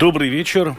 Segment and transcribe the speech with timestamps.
[0.00, 0.76] Добрый вечер.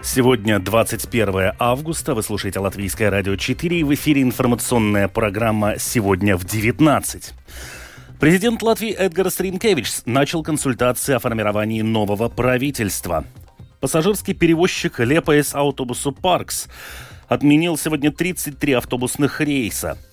[0.00, 2.14] Сегодня 21 августа.
[2.14, 7.32] Вы слушаете Латвийское радио 4 и в эфире информационная программа «Сегодня в 19».
[8.20, 13.24] Президент Латвии Эдгар Сринкевич начал консультации о формировании нового правительства.
[13.80, 16.68] Пассажирский перевозчик Лепаес Автобусу Паркс
[17.26, 19.98] отменил сегодня 33 автобусных рейса–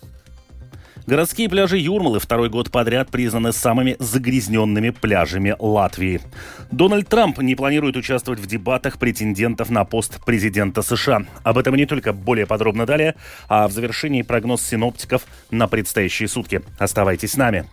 [1.07, 6.19] Городские пляжи Юрмалы второй год подряд признаны самыми загрязненными пляжами Латвии.
[6.69, 11.25] Дональд Трамп не планирует участвовать в дебатах претендентов на пост президента США.
[11.43, 13.15] Об этом не только более подробно далее,
[13.47, 16.61] а в завершении прогноз синоптиков на предстоящие сутки.
[16.77, 17.69] Оставайтесь с нами.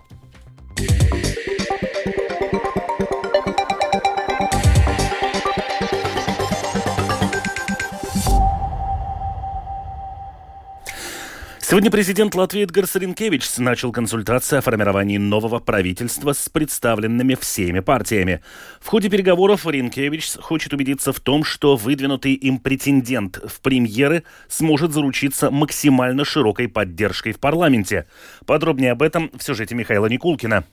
[11.67, 18.43] Сегодня президент Латвии Эдгар Саренкевич начал консультации о формировании нового правительства с представленными всеми партиями.
[18.83, 24.93] В ходе переговоров Ренкевич хочет убедиться в том, что выдвинутый им претендент в премьеры сможет
[24.93, 28.09] заручиться максимально широкой поддержкой в парламенте.
[28.45, 30.65] Подробнее об этом в сюжете Михаила Никулкина.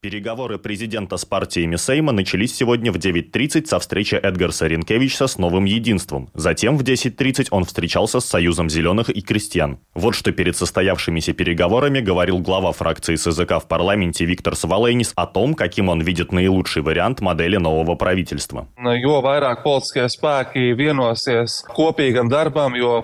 [0.00, 5.64] Переговоры президента с партиями Сейма начались сегодня в 9.30 со встречи Эдгарса Ренкевича с Новым
[5.64, 6.30] Единством.
[6.34, 9.80] Затем в 10.30 он встречался с Союзом Зеленых и Крестьян.
[9.94, 15.54] Вот что перед состоявшимися переговорами говорил глава фракции СЗК в парламенте Виктор Сваленис о том,
[15.54, 18.68] каким он видит наилучший вариант модели нового правительства.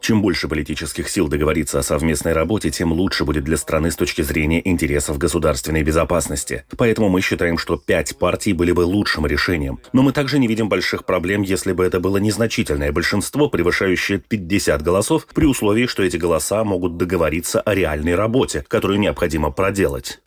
[0.01, 4.23] Чем больше политических сил договориться о совместной работе, тем лучше будет для страны с точки
[4.23, 6.63] зрения интересов государственной безопасности.
[6.85, 9.79] Поэтому мы считаем, что пять партий были бы лучшим решением.
[9.95, 14.83] Но мы также не видим больших проблем, если бы это было незначительное большинство, превышающее 50
[14.83, 20.21] голосов, при условии, что эти голоса могут договориться о реальной работе, которую необходимо проделать.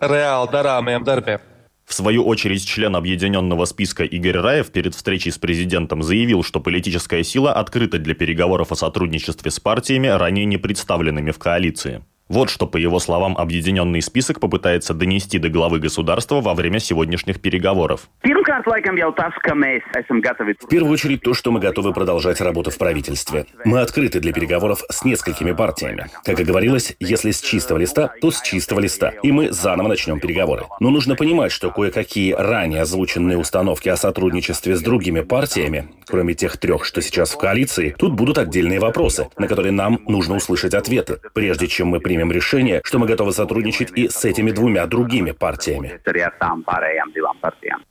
[1.86, 7.24] В свою очередь, член объединенного списка Игорь Раев перед встречей с президентом заявил, что политическая
[7.24, 12.04] сила открыта для переговоров о сотрудничестве с партиями, ранее не представленными в коалиции.
[12.30, 17.40] Вот что, по его словам, объединенный список попытается донести до главы государства во время сегодняшних
[17.40, 18.10] переговоров.
[20.62, 23.46] В первую очередь то, что мы готовы продолжать работу в правительстве.
[23.64, 26.08] Мы открыты для переговоров с несколькими партиями.
[26.26, 29.14] Как и говорилось, если с чистого листа, то с чистого листа.
[29.24, 30.64] И мы заново начнем переговоры.
[30.82, 36.58] Но нужно понимать, что кое-какие ранее озвученные установки о сотрудничестве с другими партиями, кроме тех
[36.58, 41.20] трех, что сейчас в коалиции, тут будут отдельные вопросы, на которые нам нужно услышать ответы,
[41.34, 45.32] прежде чем мы примем примем решение, что мы готовы сотрудничать и с этими двумя другими
[45.32, 46.00] партиями.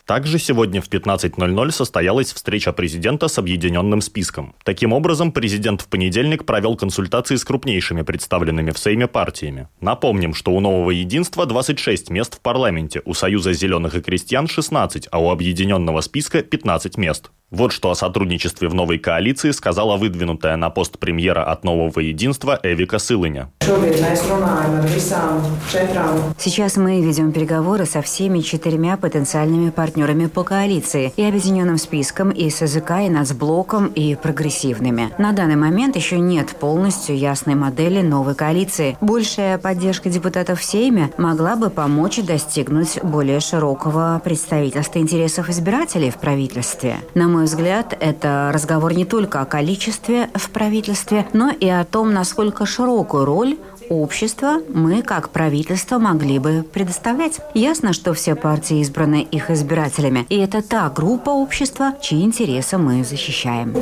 [0.04, 4.54] Также сегодня в 15.00 состоялась встреча президента с объединенным списком.
[4.64, 9.68] Таким образом, президент в понедельник провел консультации с крупнейшими представленными в Сейме партиями.
[9.80, 15.08] Напомним, что у Нового Единства 26 мест в парламенте, у Союза зеленых и крестьян 16,
[15.10, 17.30] а у объединенного списка 15 мест.
[17.52, 22.58] Вот что о сотрудничестве в новой коалиции сказала выдвинутая на пост премьера от Нового Единства
[22.64, 23.52] Эвика Сылыня.
[26.38, 32.50] Сейчас мы ведем переговоры со всеми четырьмя потенциальными партнерами по коалиции и объединенным списком, и
[32.50, 35.12] СЗК, и нацблоком, и прогрессивными.
[35.18, 38.98] На данный момент еще нет полностью ясной модели новой коалиции.
[39.00, 46.16] Большая поддержка депутатов в Сейме могла бы помочь достигнуть более широкого представительства интересов избирателей в
[46.16, 46.96] правительстве.
[47.14, 52.14] На мой взгляд, это разговор не только о количестве в правительстве, но и о том,
[52.14, 53.58] насколько широкую роль
[53.90, 57.40] общества мы, как правительство, могли бы предоставлять.
[57.52, 63.04] Ясно, что все партии избраны их избирателями, и это та группа общества, чьи интересы мы
[63.04, 63.74] защищаем.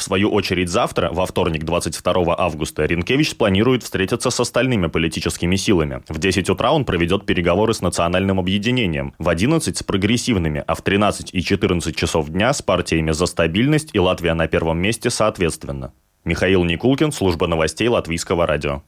[0.00, 6.00] В свою очередь завтра, во вторник 22 августа, Ренкевич планирует встретиться с остальными политическими силами.
[6.08, 10.80] В 10 утра он проведет переговоры с национальным объединением, в 11 с прогрессивными, а в
[10.80, 15.92] 13 и 14 часов дня с партиями «За стабильность» и «Латвия на первом месте» соответственно.
[16.24, 18.82] Михаил Никулкин, служба новостей Латвийского радио.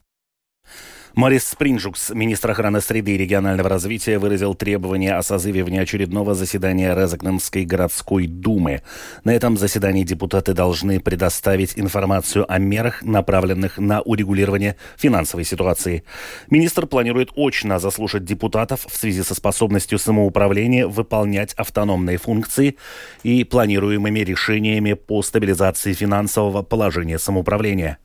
[1.14, 7.66] Морис Спринджукс, министр охраны среды и регионального развития, выразил требования о созыве внеочередного заседания Резакненской
[7.66, 8.80] городской думы.
[9.22, 16.02] На этом заседании депутаты должны предоставить информацию о мерах, направленных на урегулирование финансовой ситуации.
[16.48, 22.78] Министр планирует очно заслушать депутатов в связи со способностью самоуправления выполнять автономные функции
[23.22, 27.98] и планируемыми решениями по стабилизации финансового положения самоуправления.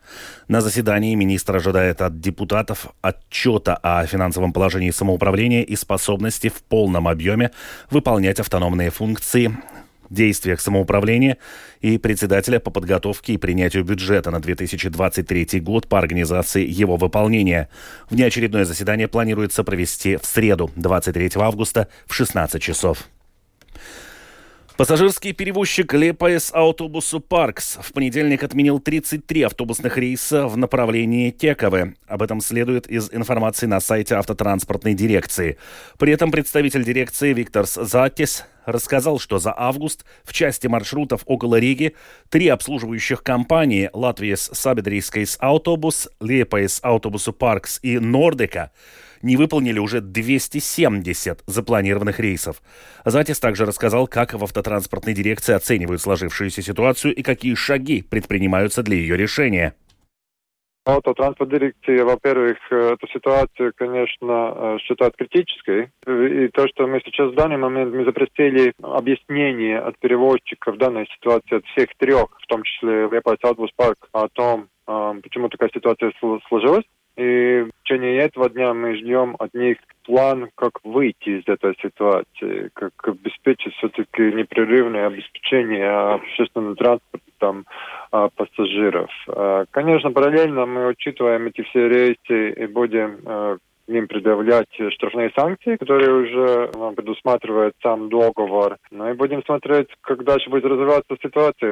[0.50, 7.08] На заседании министр ожидает от депутатов отчета о финансовом положении самоуправления и способности в полном
[7.08, 7.52] объеме
[7.90, 9.58] выполнять автономные функции
[10.10, 11.38] действиях самоуправления
[11.82, 17.70] и председателя по подготовке и принятию бюджета на 2023 год по организации его выполнения.
[18.10, 23.08] Внеочередное заседание планируется провести в среду, 23 августа в 16 часов.
[24.78, 31.96] Пассажирский перевозчик Лепаес Автобусу Паркс в понедельник отменил 33 автобусных рейса в направлении Тековы.
[32.06, 35.58] Об этом следует из информации на сайте автотранспортной дирекции.
[35.98, 41.96] При этом представитель дирекции Виктор Затис рассказал, что за август в части маршрутов около Риги
[42.30, 48.72] три обслуживающих компании Латвиес Сабедрийскайс Автобус, Лепаес Автобусу Паркс и Нордека
[49.22, 52.62] не выполнили уже 270 запланированных рейсов.
[53.06, 58.98] Затис также рассказал, как в автотранспортной дирекции оценивают сложившуюся ситуацию и какие шаги предпринимаются для
[58.98, 59.74] ее решения.
[60.90, 65.90] Автотранспортная дирекция, во-первых, эту ситуацию, конечно, считает критической.
[66.08, 71.58] И то, что мы сейчас в данный момент мы запросили объяснение от перевозчиков данной ситуации,
[71.58, 76.14] от всех трех, в том числе Liepājas autobusu parks, о том, почему такая ситуация
[76.48, 76.86] сложилась.
[77.18, 82.70] И в течение этого дня мы ждем от них план, как выйти из этой ситуации,
[82.74, 87.66] как обеспечить все-таки непрерывное обеспечение общественного транспорта там,
[88.12, 89.10] а, пассажиров.
[89.30, 95.78] А, конечно, параллельно мы учитываем эти все рейсы и будем а, им предъявлять штрафные санкции,
[95.78, 98.78] которые уже предусматривает сам договор.
[98.92, 101.72] Ну и будем смотреть, как дальше будет развиваться ситуация.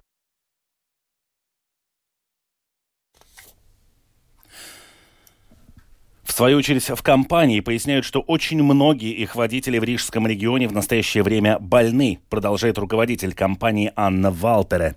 [6.36, 11.24] Свою очередь, в компании поясняют, что очень многие их водители в Рижском регионе в настоящее
[11.24, 14.96] время больны, продолжает руководитель компании Анна Валтере.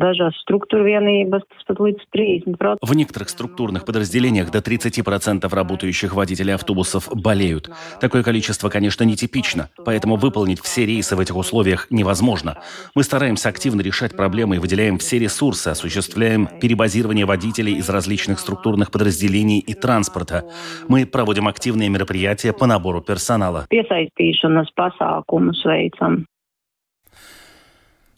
[0.00, 2.80] Dažās структур vienības tas pat līdz 30%.
[2.80, 7.70] В некоторых структурных подразделениях до 30% работающих водителей автобусов болеют.
[8.00, 12.58] Такое количество, конечно, нетипично, поэтому выполнить все рейсы в этих условиях невозможно.
[12.94, 18.90] Мы стараемся активно решать проблемы и выделяем все ресурсы, осуществляем перебазирование водителей из различных структурных
[18.90, 20.44] подразделений и транспорта.
[20.88, 23.66] Мы проводим активные мероприятия по набору персонала.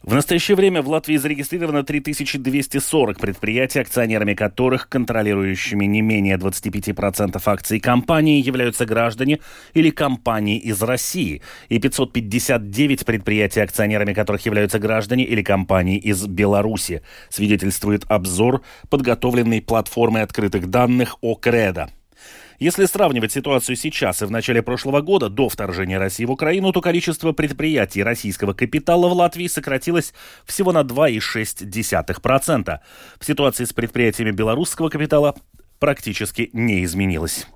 [0.03, 7.79] В настоящее время в Латвии зарегистрировано 3240 предприятий, акционерами которых, контролирующими не менее 25% акций
[7.79, 9.39] компании, являются граждане
[9.73, 17.01] или компании из России, и 559 предприятий, акционерами которых являются граждане или компании из Беларуси,
[17.29, 21.89] свидетельствует обзор, подготовленный платформой открытых данных ОКРЕДО.
[22.59, 26.81] Если сравнивать ситуацию сейчас и в начале прошлого года, до вторжения России в Украину, то
[26.81, 30.13] количество предприятий российского капитала в Латвии сократилось
[30.45, 32.79] всего на 2,6%.
[33.19, 35.35] В ситуации с предприятиями белорусского капитала
[35.79, 37.47] практически не изменилось.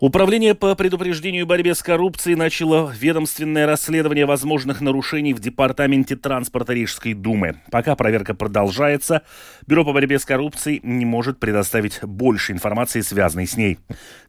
[0.00, 6.72] Управление по предупреждению и борьбе с коррупцией начало ведомственное расследование возможных нарушений в Департаменте транспорта
[6.72, 7.56] Рижской Думы.
[7.70, 9.20] Пока проверка продолжается,
[9.66, 13.78] Бюро по борьбе с коррупцией не может предоставить больше информации, связанной с ней.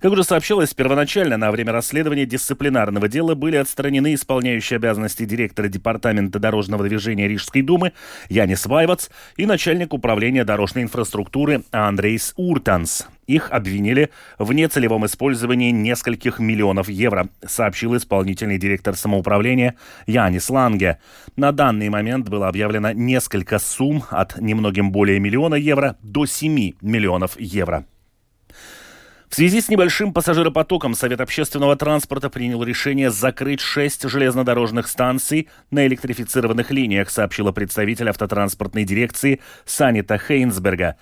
[0.02, 6.38] Как уже сообщалось, первоначально на время расследования дисциплинарного дела были отстранены исполняющие обязанности директора Департамента
[6.40, 7.94] дорожного движения Рижской Думы
[8.28, 9.08] Янис Вайвац
[9.38, 13.08] и начальник управления дорожной инфраструктуры Андрейс Уртанс.
[13.32, 19.76] Их обвинили в нецелевом использовании нескольких миллионов евро, сообщил исполнительный директор самоуправления
[20.06, 21.00] Янис Ланге.
[21.38, 27.40] На данный момент было объявлено несколько сумм от немногим более миллиона евро до 7 миллионов
[27.40, 27.86] евро.
[29.32, 35.88] В связи с небольшим пассажиропотоком Совет общественного транспорта принял решение закрыть шесть железнодорожных станций на
[35.88, 40.98] электрифицированных линиях, сообщила представитель автотранспортной дирекции Санита Хейнсберга.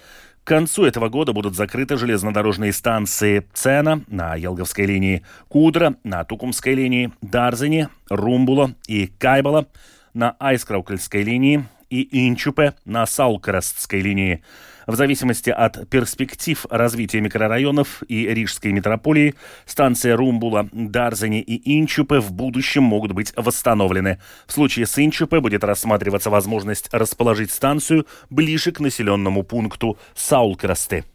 [0.50, 7.12] Концу этого года будут закрыты железнодорожные станции Цена на Елговской линии, Кудра на Тукумской линии,
[7.22, 9.68] Дарзини, Румбула и Кайбала
[10.16, 14.44] на Айскраукельской линии и Инчупе на Саукрестской линии.
[14.88, 19.36] В зависимости от перспектив развития микрорайонов и Рижской метрополии,
[19.68, 24.20] станция Румбула, Дарзани и Инчупе в будущем могут быть восстановлены.
[24.48, 31.06] В случае с Инчупе будет рассматриваться возможность расположить станцию ближе к населенному пункту Саулкрасте.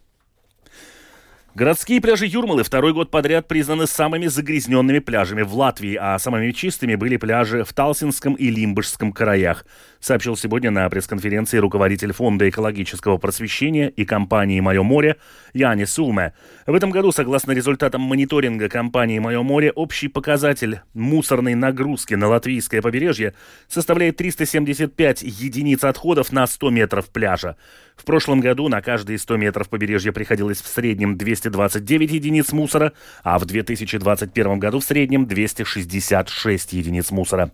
[1.54, 6.96] Городские пляжи Юрмалы второй год подряд признаны самыми загрязненными пляжами в Латвии, а самыми чистыми
[6.96, 9.64] были пляжи в Талсинском и Лимбышском краях,
[10.00, 15.14] сообщил сегодня на пресс-конференции руководитель Фонда экологического просвещения и компании «Мое море»
[15.52, 16.34] Яни Сулме.
[16.66, 22.82] В этом году, согласно результатам мониторинга компании «Мое море», общий показатель мусорной нагрузки на латвийское
[22.82, 23.32] побережье
[23.68, 27.56] составляет 375 единиц отходов на 100 метров пляжа.
[27.94, 31.16] В прошлом году на каждые 100 метров побережья приходилось в среднем
[31.50, 37.50] 229 единиц мусора, а в 2021 году в среднем 266 единиц мусора.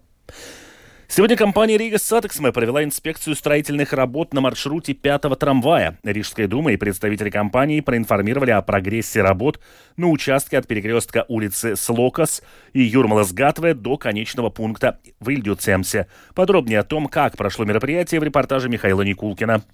[1.13, 5.99] Сегодня компания Rīgas satiksme провела инспекцию строительных работ на маршруте пятого трамвая.
[6.05, 9.59] Рижская дума и представители компании проинформировали о прогрессе работ
[9.97, 12.45] на участке от перекрестка улицы Слокас
[12.75, 16.07] и Юрмалас-Гатве до конечного пункта в Ильгюциемсе.
[16.33, 19.65] Подробнее о том, как прошло мероприятие в репортаже Михаила Никулкина.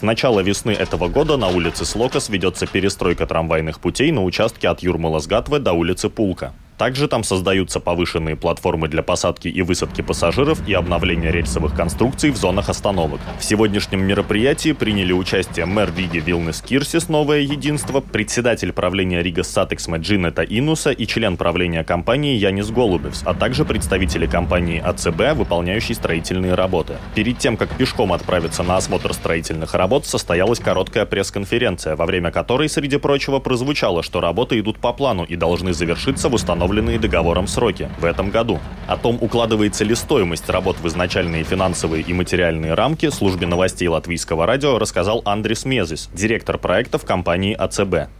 [0.00, 4.82] С начала весны этого года на улице Слокас ведется перестройка трамвайных путей на участке от
[4.82, 6.54] Юрмалас-Гатве до улицы Пулка.
[6.80, 12.38] Также там создаются повышенные платформы для посадки и высадки пассажиров и обновления рельсовых конструкций в
[12.38, 13.20] зонах остановок.
[13.38, 19.90] В сегодняшнем мероприятии приняли участие мэр Риги Вилнес Кирсис «Новое единство», председатель правления Рига Сатекс
[19.90, 26.54] Джинета Инуса и член правления компании Янис Голубевс, а также представители компании АЦБ, выполняющей строительные
[26.54, 26.94] работы.
[27.14, 32.70] Перед тем, как пешком отправиться на осмотр строительных работ, состоялась короткая пресс-конференция, во время которой,
[32.70, 37.48] среди прочего, прозвучало, что работы идут по плану и должны завершиться в установленном установленные договором
[37.48, 38.60] сроки в этом году.
[38.86, 44.46] О том, укладывается ли стоимость работ в изначальные финансовые и материальные рамки, службе новостей Латвийского
[44.46, 48.10] радио рассказал Андрис Мезис, директор проекта в компании ACB.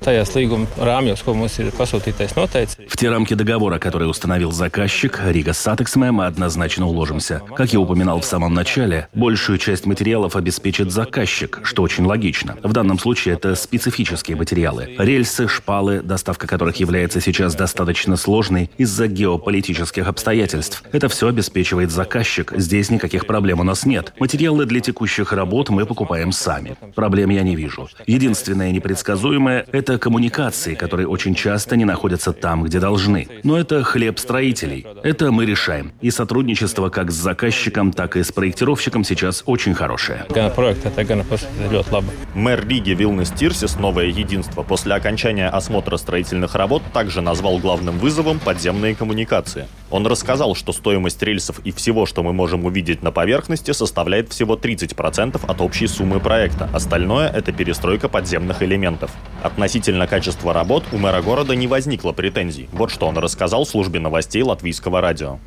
[2.88, 7.42] В те рамки договора, которые установил заказчик, Rīgas satiksme, мы однозначно уложимся.
[7.56, 12.56] Как я упоминал в самом начале, большую часть материалов обеспечит заказчик, что очень логично.
[12.62, 14.94] В данном случае это специфические материалы.
[14.98, 20.84] Рельсы, шпалы, доставка которых является сейчас достаточно сложной, сложной из-за геополитических обстоятельств.
[20.92, 22.52] Это все обеспечивает заказчик.
[22.56, 24.12] Здесь никаких проблем у нас нет.
[24.20, 26.76] Материалы для текущих работ мы покупаем сами.
[26.94, 27.88] Проблем я не вижу.
[28.06, 33.26] Единственное непредсказуемое– это коммуникации, которые очень часто не находятся там, где должны.
[33.42, 34.86] Но это хлеб строителей.
[35.02, 35.90] Это мы решаем.
[36.00, 40.24] И сотрудничество как с заказчиком, так и с проектировщиком сейчас очень хорошее.
[42.34, 48.19] Мэр Риги Вилнес Тирсис «Новое единство» после окончания осмотра строительных работ также назвал главным вызовом
[48.20, 49.66] способом подземные коммуникации.
[49.90, 54.54] Он рассказал, что стоимость рельсов и всего, что мы можем увидеть на поверхности, составляет всего
[54.54, 56.68] 30% от общей суммы проекта.
[56.72, 59.10] Остальное– это перестройка подземных элементов.
[59.42, 62.68] Относительно качества работ у мэра города не возникло претензий.
[62.72, 65.38] Вот что он рассказал службе новостей латвийского радио.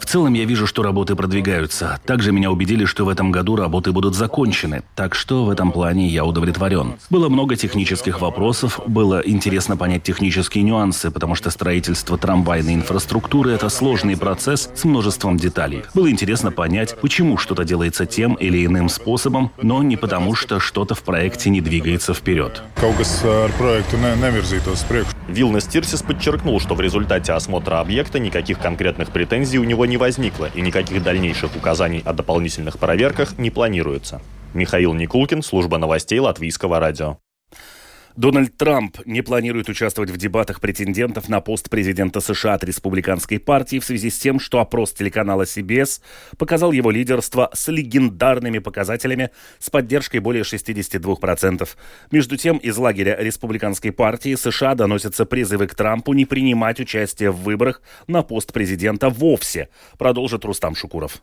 [0.00, 2.00] В целом я вижу, что работы продвигаются.
[2.06, 4.82] Также меня убедили, что в этом году работы будут закончены.
[4.94, 6.94] Так что в этом плане я удовлетворен.
[7.10, 13.52] Было много технических вопросов, было интересно понять технические технические нюансы, потому что строительство трамвайной инфраструктуры–
[13.54, 15.84] это сложный процесс с множеством деталей.
[15.94, 20.94] Было интересно понять, почему что-то делается тем или иным способом, но не потому, что что-то
[20.94, 22.62] в проекте не двигается вперед.
[25.26, 30.50] Вилнес Тирсис подчеркнул, что в результате осмотра объекта никаких конкретных претензий у него не возникло
[30.54, 34.20] и никаких дальнейших указаний о дополнительных проверках не планируется.
[34.52, 37.16] Михаил Никулкин, служба новостей Латвийского радио.
[38.16, 43.78] Дональд Трамп не планирует участвовать в дебатах претендентов на пост президента США от республиканской партии
[43.78, 46.00] в связи с тем, что опрос телеканала CBS
[46.38, 51.68] показал его лидерство с легендарными показателями с поддержкой более 62%.
[52.10, 57.42] Между тем, из лагеря республиканской партии США доносятся призывы к Трампу не принимать участие в
[57.42, 59.68] выборах на пост президента вовсе,
[59.98, 61.20] продолжит Рустам Шукуров.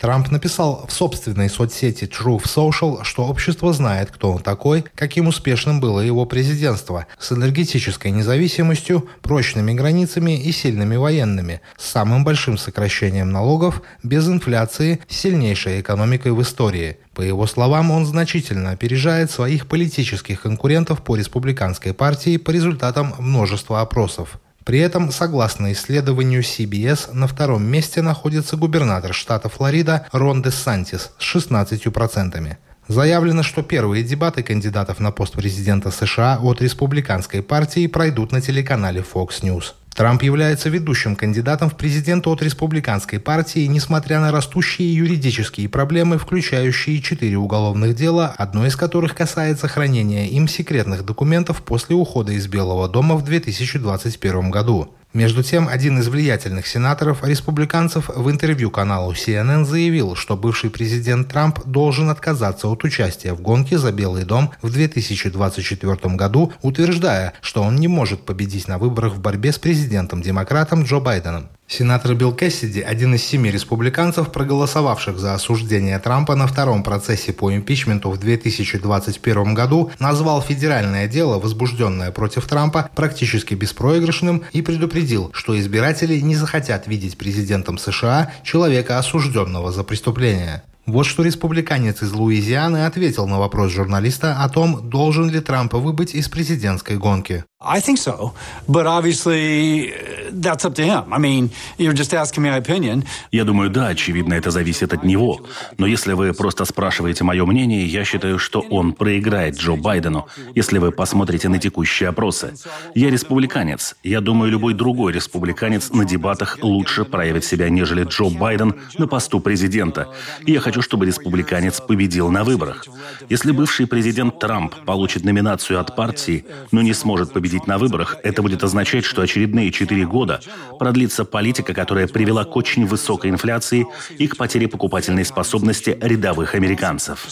[0.00, 5.80] Трамп написал в собственной соцсети Truth Social, что общество знает, кто он такой, каким успешным
[5.80, 13.32] было его президентство, с энергетической независимостью, прочными границами и сильными военными, с самым большим сокращением
[13.32, 16.98] налогов, без инфляции, с сильнейшей экономикой в истории.
[17.12, 23.80] По его словам, он значительно опережает своих политических конкурентов по республиканской партии по результатам множества
[23.80, 24.38] опросов.
[24.68, 31.10] При этом, согласно исследованию CBS, на втором месте находится губернатор штата Флорида Рон де Сантис
[31.18, 32.56] с 16%.
[32.86, 39.00] Заявлено, что первые дебаты кандидатов на пост президента США от республиканской партии пройдут на телеканале
[39.00, 39.72] Fox News.
[39.98, 47.02] Трамп является ведущим кандидатом в президенты от республиканской партии, несмотря на растущие юридические проблемы, включающие
[47.02, 52.88] четыре уголовных дела, одно из которых касается хранения им секретных документов после ухода из Белого
[52.88, 54.94] дома в 2021 году.
[55.14, 61.28] Между тем, один из влиятельных сенаторов республиканцев в интервью каналу CNN заявил, что бывший президент
[61.28, 67.62] Трамп должен отказаться от участия в гонке за Белый дом в 2024 году, утверждая, что
[67.62, 71.48] он не может победить на выборах в борьбе с президентом-демократом Джо Байденом.
[71.70, 77.54] Сенатор Билл Кэссиди, один из семи республиканцев, проголосовавших за осуждение Трампа на втором процессе по
[77.54, 85.60] импичменту в 2021 году, назвал федеральное дело, возбужденное против Трампа, практически беспроигрышным и предупредил, что
[85.60, 90.62] избиратели не захотят видеть президентом США человека, осужденного за преступление.
[90.88, 96.14] Вот что республиканец из Луизианы ответил на вопрос журналиста о том, должен ли Трамп выбыть
[96.14, 97.44] из президентской гонки.
[97.60, 98.34] I think so,
[98.68, 99.92] but obviously
[100.30, 101.12] that's up to him.
[101.12, 103.04] I mean, you're just asking me my opinion.
[103.32, 105.40] Я думаю, да, очевидно, это зависит от него.
[105.76, 110.78] Но если вы просто спрашиваете мое мнение, я считаю, что он проиграет Джо Байдену, если
[110.78, 112.54] вы посмотрите на текущие опросы.
[112.94, 113.96] Я республиканец.
[114.04, 119.40] Я думаю, любой другой республиканец на дебатах лучше проявит себя, нежели Джо Байден на посту
[119.40, 120.06] президента.
[120.46, 122.84] И я хочу, чтобы республиканец победил на выборах.
[123.28, 128.42] Если бывший президент Трамп получит номинацию от партии, но не сможет победить на выборах, это
[128.42, 130.40] будет означать, что очередные четыре года
[130.78, 133.86] продлится политика, которая привела к очень высокой инфляции
[134.18, 137.26] и к потере покупательной способности рядовых американцев.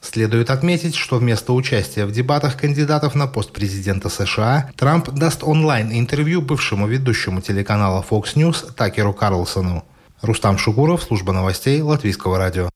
[0.00, 6.42] Следует отметить, что вместо участия в дебатах кандидатов на пост президента США Трамп даст онлайн-интервью
[6.42, 9.84] бывшему ведущему телеканала Fox News Такеру Карлсону.
[10.22, 12.70] Рустам Шугуров, служба новостей Латвийского радио.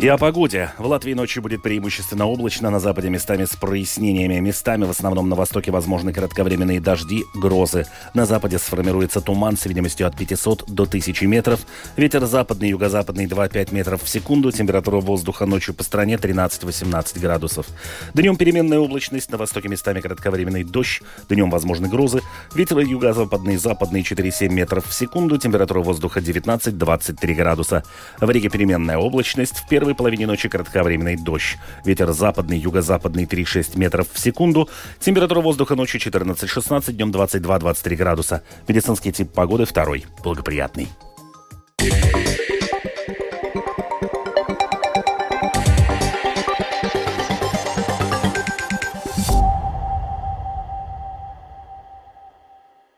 [0.00, 0.72] И о погоде.
[0.78, 4.38] В Латвии ночью будет преимущественно облачно, на западе местами с прояснениями.
[4.40, 7.84] Местами, в основном на востоке, возможны кратковременные дожди, грозы.
[8.14, 11.60] На западе сформируется туман с видимостью от 500 до 1000 метров.
[11.98, 14.50] Ветер западный, юго-западный 2-5 метров в секунду.
[14.52, 17.66] Температура воздуха ночью по стране 13-18 градусов.
[18.14, 21.02] Днем переменная облачность, на востоке местами кратковременный дождь.
[21.28, 22.22] Днем возможны грозы.
[22.54, 25.36] Ветер юго-западный, западный 4-7 метров в секунду.
[25.36, 27.84] Температура воздуха 19-23 градуса.
[28.18, 29.58] В Риге переменная облачность.
[29.58, 31.58] В первой первой половине ночи кратковременный дождь.
[31.84, 34.68] Ветер западный, юго-западный 3-6 метров в секунду.
[35.00, 38.42] Температура воздуха ночью 14-16, днем 22-23 градуса.
[38.68, 40.88] Медицинский тип погоды второй, благоприятный.